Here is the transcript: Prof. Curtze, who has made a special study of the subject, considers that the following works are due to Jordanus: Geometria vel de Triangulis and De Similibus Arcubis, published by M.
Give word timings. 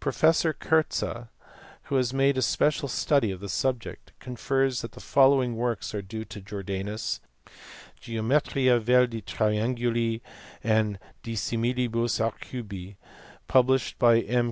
Prof. 0.00 0.24
Curtze, 0.58 1.28
who 1.84 1.94
has 1.94 2.12
made 2.12 2.36
a 2.36 2.42
special 2.42 2.88
study 2.88 3.30
of 3.30 3.38
the 3.38 3.48
subject, 3.48 4.10
considers 4.18 4.82
that 4.82 4.90
the 4.90 5.00
following 5.00 5.54
works 5.54 5.94
are 5.94 6.02
due 6.02 6.24
to 6.24 6.40
Jordanus: 6.40 7.20
Geometria 8.00 8.80
vel 8.80 9.06
de 9.06 9.20
Triangulis 9.22 10.20
and 10.64 10.98
De 11.22 11.34
Similibus 11.34 12.18
Arcubis, 12.20 12.96
published 13.46 14.00
by 14.00 14.18
M. 14.22 14.40